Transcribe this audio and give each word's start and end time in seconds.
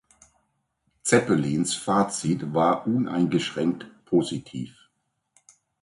Zeppelins 1.03 1.75
Fazit 1.75 2.55
war 2.55 2.87
uneingeschränkt 2.87 3.85
positiv. 4.05 4.75